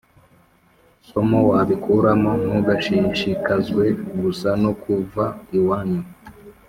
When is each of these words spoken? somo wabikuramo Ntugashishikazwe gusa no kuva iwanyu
somo 1.07 1.39
wabikuramo 1.49 2.31
Ntugashishikazwe 2.43 3.83
gusa 4.21 4.49
no 4.63 4.71
kuva 4.81 5.23
iwanyu 5.57 6.01